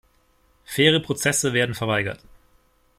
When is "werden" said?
1.53-1.75